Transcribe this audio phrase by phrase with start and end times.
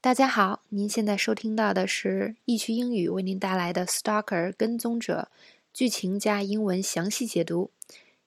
[0.00, 5.28] 大家好，您现在收听到的是易趣英语为您带来的《Stalker 跟踪者》
[5.72, 7.70] 剧情加英文详细解读。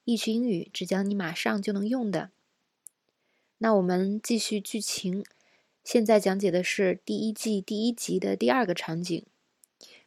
[0.03, 2.31] 易趣英语只教你马上就能用的。
[3.59, 5.23] 那我们继续剧情，
[5.83, 9.23] 现在讲解的是第一季第一集的第二个场景。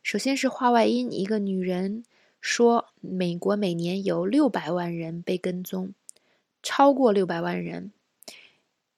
[0.02, 2.04] 首先是话外音，一个女人
[2.40, 5.94] 说，美国每年有六百万人被跟踪，
[6.62, 7.92] 超过六百万人。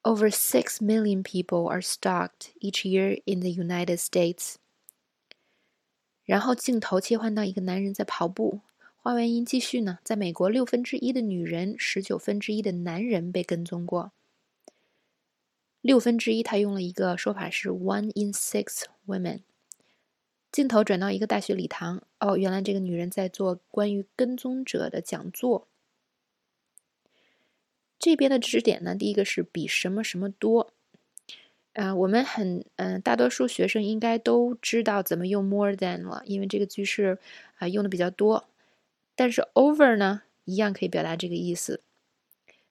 [0.06, 4.56] Over 6 million people are stalked each year in the United States.
[6.26, 8.60] 然后镜头切换到一个男人在跑步，
[8.96, 10.00] 话外音继续呢。
[10.04, 14.12] 在美国，六分之一的女人，十九分之一的男人被跟踪过。
[15.80, 19.40] 六分之一，他用了一个说法是 one in six women。
[20.52, 25.66] 镜头转到一个大学礼堂，哦，原来这个女人在做关于跟踪者的讲座。
[27.98, 30.72] 这边的知识点呢，第一个是比什么什么多，
[31.72, 37.18] 啊，我们很嗯，大多数学生应该都知道怎么用 more than 了，因为这个句式
[37.56, 38.46] 啊用的比较多。
[39.14, 41.80] 但是 over 呢，一样可以表达这个意思，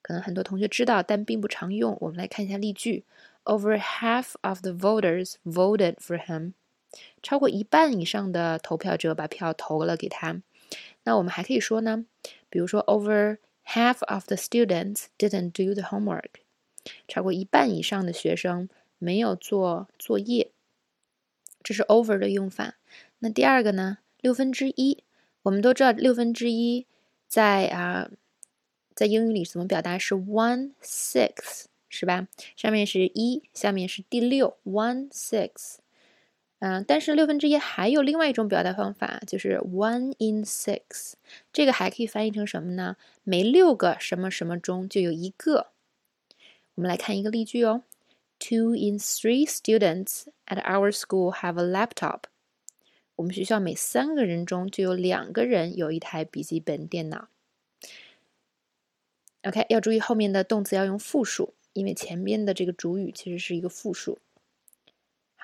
[0.03, 1.97] 可能很多同学知道，但并不常用。
[2.01, 3.05] 我们来看一下例句
[3.45, 6.53] ：Over half of the voters voted for him，
[7.23, 10.41] 超过一半以上的投票者把票投了给他。
[11.05, 12.05] 那我们还可以说呢，
[12.51, 13.37] 比如说 over。
[13.65, 16.41] Half of the students didn't do the homework。
[17.07, 18.69] 超过一半以上的学生
[18.99, 20.51] 没有做作业，
[21.63, 22.75] 这是 over 的用法。
[23.19, 23.99] 那第二个呢？
[24.19, 25.03] 六分之一，
[25.43, 26.85] 我们都知道六分之一
[27.27, 28.09] 在啊，
[28.93, 32.27] 在英语里怎么表达是 one six，是吧？
[32.55, 35.77] 上面是一，下面是第六，one six。
[36.65, 41.15] 嗯，但是六分之一还有另外一种表达方法，就是 one in six。
[41.51, 42.95] 这个还可以翻译成什么呢？
[43.25, 45.71] 每六个什么什么中就有一个。
[46.75, 47.83] 我们来看一个例句哦
[48.39, 52.21] ：Two in three students at our school have a laptop。
[53.17, 57.27] 我们学校每三个人中就有两个人有一台笔记本电脑。
[59.41, 64.17] OK，要注意后面的动词要用复数，因为前面的这个主语其实是一个复数。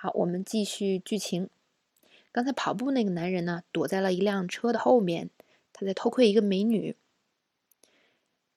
[0.01, 1.49] 好，我们继续剧情。
[2.31, 5.29] 刚才跑步那个男人呢，躲在了一辆车的后面，
[5.73, 6.95] 他在偷窥一个美女。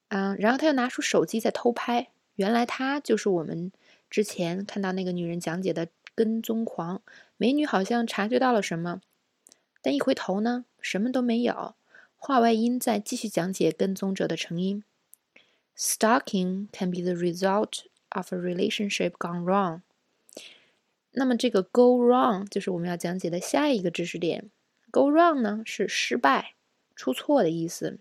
[0.06, 2.10] 嗯，然后他又拿出手机在偷拍。
[2.36, 3.72] 原来他就是我们
[4.08, 7.03] 之前看到那个女人讲解的跟踪狂。
[7.36, 9.00] 美女好像察觉到了什么，
[9.80, 11.74] 但一回头呢，什么都没有。
[12.14, 14.84] 话外音在继续讲解跟踪者的成因。
[15.76, 19.80] Stalking can be the result of a relationship gone wrong.
[21.12, 24.50] 那么这个 go wrong 就是我们要讲解的下一个知识点。
[24.91, 26.55] go wrong 呢是失败、
[26.97, 27.99] 出错的意思。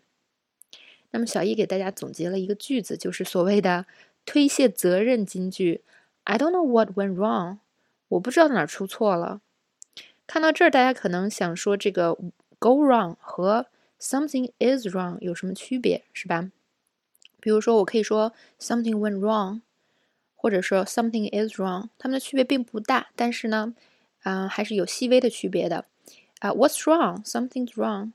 [1.11, 3.85] 那么小易给大家总结了一个句子，就是所谓的
[4.25, 5.83] 推卸责任金句。
[6.23, 7.57] I don't know what went wrong，
[8.07, 9.41] 我不知道哪出错了。
[10.25, 12.13] 看到这儿，大家可能想说，这个
[12.59, 13.67] go wrong 和
[13.99, 16.49] something is wrong 有什么区别，是吧？
[17.41, 19.61] 比如说，我可以说 something went wrong。
[20.41, 23.75] 或者说 something is wrong，它们的区别并不大，但是呢，
[24.23, 25.85] 啊，还是有细微的区别的。
[26.39, 28.13] 啊，What's wrong？Something's wrong。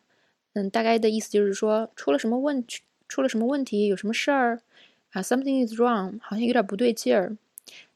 [0.55, 2.67] 嗯，大概的意思就是说出了什么问，
[3.07, 4.61] 出了什么问题，有什么事儿
[5.13, 7.37] 啊？Something is wrong，好像有点不对劲儿。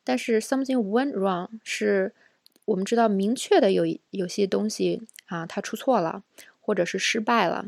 [0.04, 2.12] 但是 something went wrong 是
[2.66, 6.22] 我们知道明确的有有些东西啊，它出错了，
[6.60, 7.66] 或者是失败了。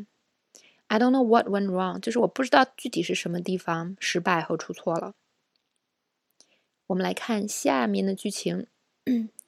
[0.86, 5.14] I don't know what went wrong，就是我不知道具体是什么地方失败和出错了。
[6.92, 8.66] 我们来看下面的剧情。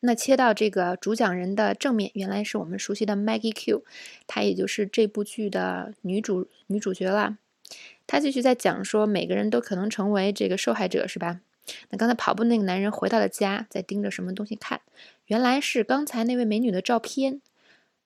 [0.01, 3.85] 那切到这个主讲人的正面，原来是我们熟悉的 Maggie Q，
[4.27, 7.39] 她也就是这部剧的女主女主角了。
[8.07, 11.41] 她继续在讲说，每个人都可能成为这个受害者，是吧？
[11.91, 14.81] 那刚才跑步那个男人回到了家，在盯着什么东西看？
[15.27, 17.41] 原来是刚才那位美女的照片。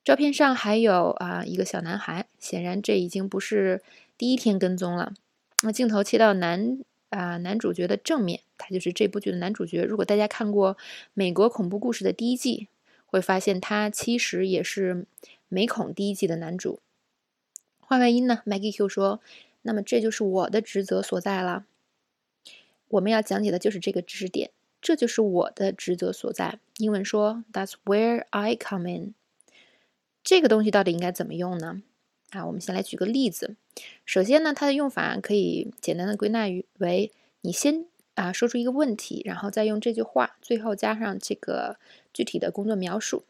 [0.05, 3.82] 照片上还有啊一个小男孩，显然这已经不是
[4.16, 5.15] 第一天跟踪了。
[5.62, 6.81] 那镜头切到男。
[7.10, 9.82] 啊，男主角的正面，他就是这部剧的男主角。
[9.82, 10.74] 如果大家看过
[11.14, 12.69] 《美国恐怖故事》的第一季，
[13.06, 14.94] 会发现他其实也是
[15.49, 16.81] 《美恐》第一季的男主。
[17.81, 19.20] 换外音呢，Maggie Q 说
[19.62, 21.64] ：“那么这就是我的职责所在了。
[22.88, 24.50] 我们要讲解的就是这个知识点，
[24.82, 26.58] 这就是我的职责所在。
[26.76, 29.14] 英文说：That's where I come in。
[30.22, 31.82] 这个东西到底应该怎么用呢？”
[32.30, 33.56] 啊，我们先来举个例子。
[34.04, 37.10] 首先呢，它的用法可以简单的归纳于为：
[37.40, 41.78] 你先啊说出一个问题，然后再用这句话最后加上这个
[42.12, 43.25] 具体的工作描述。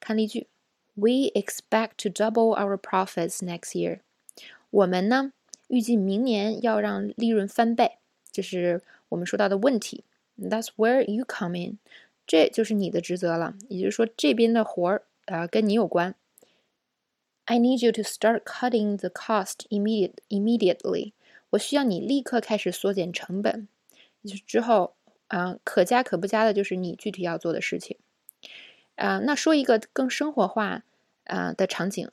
[0.00, 0.46] 看例句
[0.94, 4.00] ：We expect to double our profits next year。
[4.70, 5.32] 我们呢
[5.66, 7.98] 预计明年要让利润翻倍。
[8.30, 10.04] 这是我们说到的问题。
[10.40, 11.78] That's where you come in。
[12.26, 13.54] 这就是你的职责了。
[13.68, 16.14] 也就是说，这边的活儿呃跟你有关。
[17.50, 21.12] I need you to start cutting the cost immediate immediately。
[21.50, 23.68] 我需要你立刻开始缩减成本。
[24.22, 24.94] 就是之后
[25.28, 27.96] 啊，可加可不加的就是你具体要做的事情。
[28.96, 30.82] 啊，那说一个更生活化
[31.24, 32.10] 啊的场景，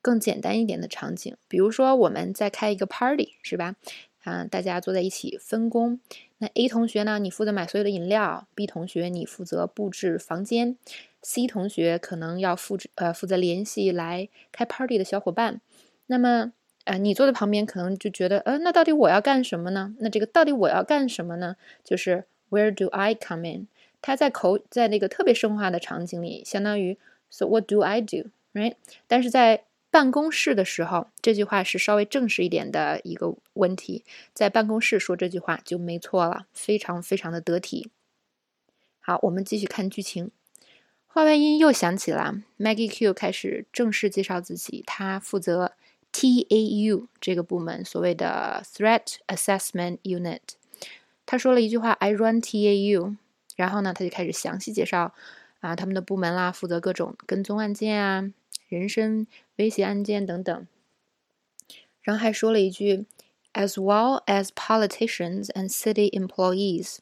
[0.00, 3.76] 更简单一点的场景，比如说我们在开一个 party，是吧？
[4.24, 6.00] 啊，大家坐在一起分工。
[6.38, 10.76] 那 A 同学呢，你负责买所有的饮料；B 同学你负责布置房间
[11.22, 15.60] ；C 同学可能要负责呃负责联系来开 party 的小伙伴。
[16.06, 16.52] 那么
[16.84, 19.94] 呃，你坐在旁边可能就觉得，呃，那到底我要干什么呢？
[19.98, 21.56] 那这个到底我要干什么呢？
[21.84, 23.68] 就是 Where do I come in？
[24.00, 26.96] 它在口在那个特别生化的场景里，相当于
[27.28, 28.76] So what do I do？Right？
[29.06, 34.04] 但是在办公室的时候，这句话是稍微正式一点的一个问题。
[34.34, 37.90] 在办公室说这句话就没错了，非常非常的得体。
[39.00, 40.30] 好，我们继续看剧情。
[41.06, 45.72] 话外音又响起了，Maggie Q 开始正式介绍自己，他负责
[46.12, 50.40] TAU 这个部门，所谓的 Threat Assessment Unit。
[51.24, 53.16] 他说了一句话：“I run TAU。”
[53.56, 55.14] 然后呢，他就开始详细介绍
[55.60, 58.30] 啊，他们的部门啦，负责各种跟踪案件啊、
[58.68, 59.26] 人身
[59.56, 60.66] 威胁案件等等。
[62.02, 63.06] 然后还说了一句
[63.52, 66.98] ，as well as politicians and city employees。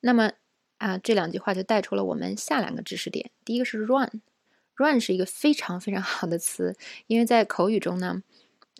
[0.00, 0.32] 那么
[0.78, 3.30] 啊，这两句话就带出了我们下两个知识点。
[3.44, 6.76] 第一个是 run，run 是一个非常非常好的词，
[7.06, 8.22] 因为在口语中呢，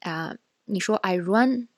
[0.00, 0.36] 啊，
[0.66, 1.68] 你说 I run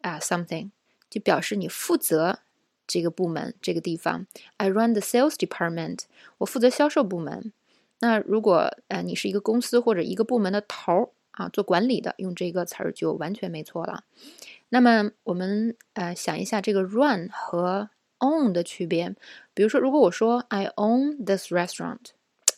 [0.00, 0.70] 啊 something，
[1.10, 2.40] 就表示你负责。
[2.84, 4.26] 这个部门这个地方
[4.58, 6.00] ，I run the sales department，
[6.38, 7.52] 我负责销售部门。
[8.04, 14.02] 那如果呃你是一个公司或者一个部门的头儿啊，做管理的，用这个词儿就完全没错了。
[14.70, 19.14] 那么我们呃想一下这个 run 和 own 的区别。
[19.54, 22.06] 比如说，如果我说 I own this restaurant，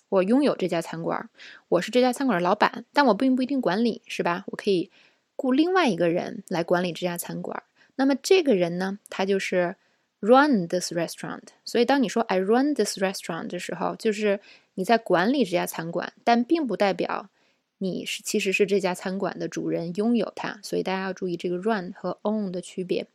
[0.09, 1.29] 我拥有这家餐馆，
[1.69, 4.45] 我是这家餐馆的老板，但我并不一定管理，是吧？
[4.47, 4.91] 我可以
[5.37, 7.63] 雇另外一个人来管理这家餐馆。
[7.97, 9.77] 那么这个人呢，他就是。
[10.27, 14.41] Run this restaurant，所以当你说 I run this restaurant 的时候，就是
[14.73, 17.29] 你在管理这家餐馆，但并不代表
[17.77, 20.59] 你是其实是这家餐馆的主人，拥有它。
[20.63, 23.07] 所以大家要注意这个 run 和 own 的区别。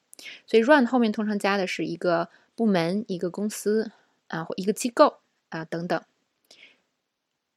[0.46, 3.92] 所以 run 后面通常加的是一个部门、一个公司
[4.28, 5.18] 啊，或一个机构
[5.50, 6.00] 啊等等。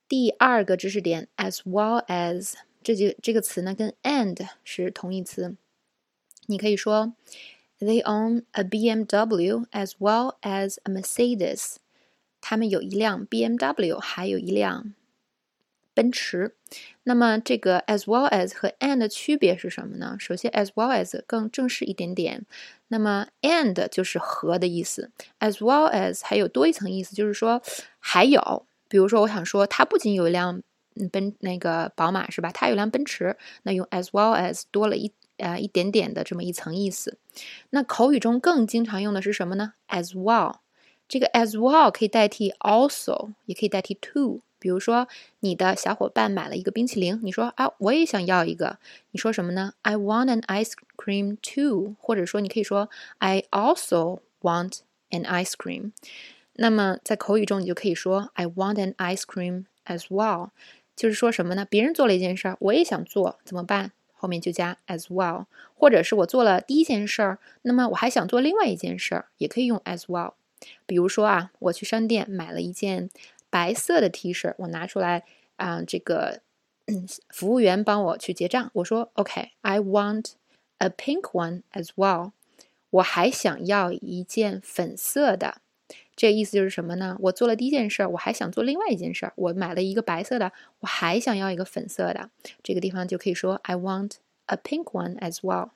[0.08, 5.56] 第二个知识点，as well as 这几这个词呢，跟 and 是同义词，
[6.46, 7.12] 你可以说。
[7.82, 11.78] They own a BMW as well as a Mercedes。
[12.40, 14.94] 他们有一辆 BMW，还有一辆
[15.92, 16.54] 奔驰。
[17.02, 20.16] 那么这个 as well as 和 and 的区别是什么呢？
[20.20, 22.46] 首先，as well as 更正式一点点。
[22.86, 27.60] 那么 and 就是和的意思，as well as 还有多一层意思，就是说
[27.98, 28.64] 还有。
[28.88, 30.62] 比如说，我想说，他不仅有一辆
[31.10, 32.52] 奔那个宝马，是吧？
[32.52, 35.10] 他有辆奔驰，那用 as well as 多了一。
[35.42, 37.18] 呃，一点点的这么一层意思。
[37.70, 40.56] 那口语中更经常用的是什么呢？as well，
[41.08, 44.40] 这个 as well 可以代替 also，也可以代替 to。
[44.58, 45.08] 比如说，
[45.40, 48.78] 你的小伙伴买了一个冰淇淋，你说啊，我也想要一个。
[49.10, 51.96] 你说什么呢？I want an ice cream too。
[51.98, 54.78] 或者说，你可以说 I also want
[55.10, 55.90] an ice cream。
[56.54, 60.50] 那么在口语中，你就可以说 I want an ice cream as well。
[60.94, 61.66] 就是说什么呢？
[61.68, 63.90] 别人做了一件事儿，我也想做，怎么办？
[64.22, 70.34] 后面就加 as well，或者是我做了第一件事儿，那么我还想做另外一件事儿，也可以用 as well。
[70.86, 73.10] 比如说啊，我去商店买了一件
[73.50, 75.24] 白色的 T 恤，我拿出来
[75.56, 76.40] 啊，这个
[76.86, 80.34] 嗯服务员帮我去结账，我说 OK，I want
[80.78, 82.30] a pink one as well。
[82.90, 85.56] 我还想要一件粉色的。
[86.14, 87.16] 这意思就是什么呢？
[87.20, 89.32] 我做了第一件事儿，我还想做另外一件事儿。
[89.34, 92.28] 我买了一个白色的，我还想要一个粉色的。
[92.62, 95.70] 这个地方就可以说 I want a pink one as well。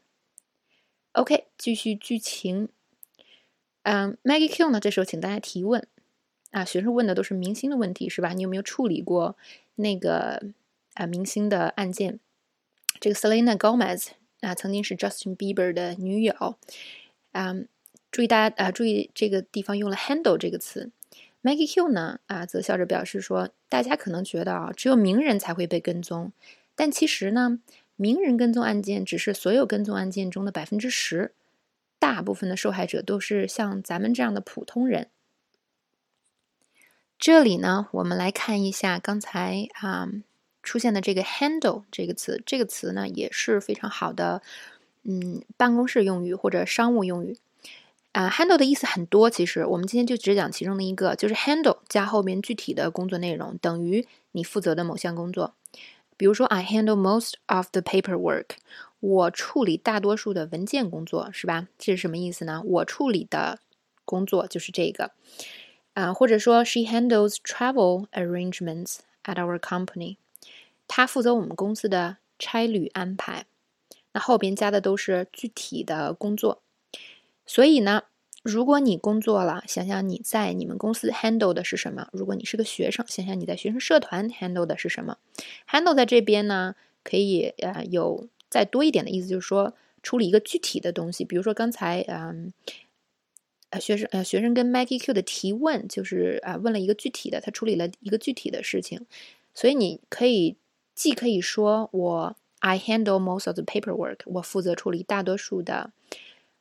[1.12, 2.68] OK，继续剧情。
[3.84, 4.78] 嗯，Maggie Q 呢？
[4.78, 5.86] 这时候请大家提问
[6.50, 8.34] 啊，学生问的都是明星的问题是吧？
[8.34, 9.36] 你有没有处理过
[9.76, 10.42] 那个
[10.94, 12.20] 啊明星的案件？
[13.00, 14.08] 这个 Selena Gomez
[14.40, 16.56] 啊，曾经是 Justin Bieber 的女友，
[17.32, 17.66] 嗯。
[18.16, 20.90] 注意大家啊，注意这个地方用了 handle 这个词。
[21.42, 26.32] Maggie Q 呢啊，则笑着表示说，大家可能觉得啊，只有名人才会被跟踪，
[26.74, 27.60] 但其实呢，
[27.96, 31.34] 名人跟踪案件只是所有跟踪案件中的百分之十，
[31.98, 35.08] 大部分的受害者都是像咱们这样的普通人。
[37.18, 40.08] 这里呢，我们来看一下刚才啊
[40.62, 44.40] 出现的这个 handle 这个词，这个词呢也是非常好的，
[45.02, 47.36] 嗯，办公室用语或者商务用语。
[48.16, 55.52] 啊，handle 的意思很多，其实我们今天就只讲其中的一个，就是 handle 加后边具体的工作内容，等于你负责的某项工作。
[56.16, 58.46] 比如说，I handle most of the paperwork，
[59.00, 61.68] 我处理大多数的文件工作，是吧？
[61.76, 62.62] 这是什么意思呢？
[62.64, 63.58] 我处理的
[64.06, 65.10] 工作就是这个。
[65.92, 70.16] 啊，或者说，She handles travel arrangements at our company，
[70.88, 73.44] 她负责我们公司的差旅安排。
[74.12, 76.62] 那后边加的都是具体的工作。
[77.46, 78.02] 所以呢，
[78.42, 82.08] 如果你工作了，想想你在你们公司 handle 的是什么？
[82.12, 85.18] 如果你是个学生，想想你在学生社团 handle 的是什么
[85.70, 91.24] ？handle 在这边呢，可以呃有再多一点的意思，就是说处理一个具体的东西。
[91.24, 92.52] 比如说刚才嗯
[93.70, 99.06] 呃学生呃学生跟 Maggie Q 的提问，就是啊问了一个具体的，他处理了一个具体的事情。
[99.54, 100.56] 所以你可以
[100.94, 105.92] 既可以说我 I handle most of the paperwork，我负责处理大多数的。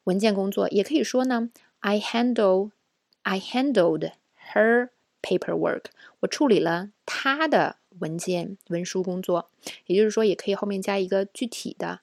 [0.06, 1.50] 文件工作也可以说呢
[1.82, 2.72] ，I handle
[3.22, 4.14] I handled
[4.54, 4.90] her
[5.22, 5.86] paperwork。
[6.22, 9.50] 我处理了她的文件文书工作。
[9.86, 12.00] 也就是说，也可以后面加一个具体的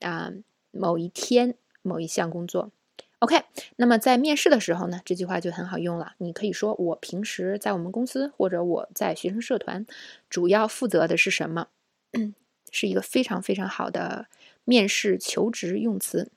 [0.00, 0.32] 啊
[0.70, 2.70] 某一天某一项工作。
[3.18, 3.44] OK，
[3.76, 6.14] 那么在面试的时候呢，这句话就很好用了。
[6.18, 9.86] 你可以说我平时在我们公司或者我在学生社团
[10.28, 11.68] 主要负责的是什么，
[12.72, 14.26] 是一个非常非常好的
[14.64, 16.32] 面试求职用词。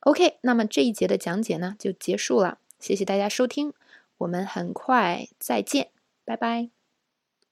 [0.00, 3.72] OK，那么这一节的讲解呢就结束了，谢谢大家收听，
[4.18, 5.90] 我们很快再见，
[6.24, 6.79] 拜拜。